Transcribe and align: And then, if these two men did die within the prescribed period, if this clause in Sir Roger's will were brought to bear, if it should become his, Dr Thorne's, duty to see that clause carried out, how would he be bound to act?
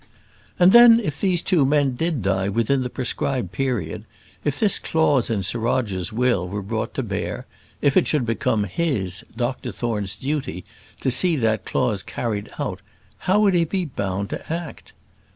And 0.57 0.71
then, 0.71 0.99
if 0.99 1.21
these 1.21 1.43
two 1.43 1.63
men 1.63 1.93
did 1.93 2.23
die 2.23 2.49
within 2.49 2.81
the 2.81 2.89
prescribed 2.89 3.51
period, 3.51 4.03
if 4.43 4.59
this 4.59 4.79
clause 4.79 5.29
in 5.29 5.43
Sir 5.43 5.59
Roger's 5.59 6.11
will 6.11 6.47
were 6.47 6.63
brought 6.63 6.95
to 6.95 7.03
bear, 7.03 7.45
if 7.83 7.95
it 7.95 8.07
should 8.07 8.25
become 8.25 8.63
his, 8.63 9.23
Dr 9.37 9.71
Thorne's, 9.71 10.15
duty 10.15 10.65
to 11.01 11.11
see 11.11 11.35
that 11.35 11.65
clause 11.65 12.01
carried 12.01 12.49
out, 12.57 12.79
how 13.29 13.41
would 13.41 13.53
he 13.53 13.63
be 13.63 13.85
bound 13.85 14.31
to 14.31 14.51
act? 14.51 14.93